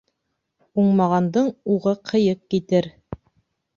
Уңмағандың 0.83 1.51
уғы 1.75 1.95
ҡыйыҡ 2.13 2.43
китер. 2.55 2.93